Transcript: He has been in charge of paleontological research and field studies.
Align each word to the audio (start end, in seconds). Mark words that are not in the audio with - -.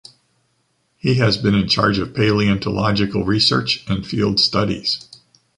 He 0.97 1.13
has 1.19 1.37
been 1.37 1.53
in 1.53 1.67
charge 1.67 1.99
of 1.99 2.15
paleontological 2.15 3.23
research 3.23 3.85
and 3.87 4.03
field 4.03 4.39
studies. 4.39 5.07